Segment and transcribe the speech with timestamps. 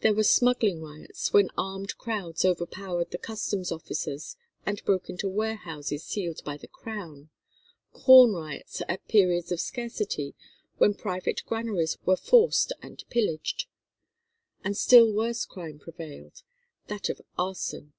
[0.00, 6.04] There were smuggling riots, when armed crowds overpowered the customs officers and broke into warehouses
[6.04, 7.28] sealed by the Crown;
[7.92, 10.34] corn riots at periods of scarcity,
[10.78, 13.66] when private granaries were forced and pillaged.
[14.64, 17.92] A still worse crime prevailed—that of arson.